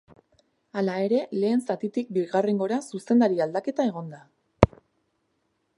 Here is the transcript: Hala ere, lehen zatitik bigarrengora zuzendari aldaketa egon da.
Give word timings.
Hala 0.79 0.95
ere, 1.07 1.19
lehen 1.43 1.61
zatitik 1.73 2.09
bigarrengora 2.17 2.81
zuzendari 2.87 3.45
aldaketa 3.47 3.87
egon 3.93 4.13
da. 4.17 4.27